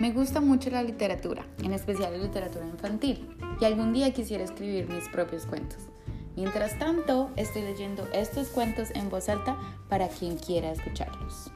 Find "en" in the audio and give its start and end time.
1.62-1.74, 8.94-9.10